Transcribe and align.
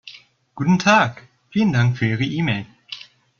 Guten 0.55 0.79
Tag, 0.79 1.27
vielen 1.51 1.73
Dank 1.73 1.95
für 1.95 2.07
Ihre 2.07 2.23
E-Mail. 2.23 2.65